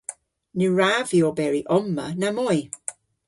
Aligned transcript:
Ny 0.57 0.67
wrav 0.73 1.05
vy 1.11 1.19
oberi 1.29 1.61
omma 1.77 2.05
namoy. 2.19 2.59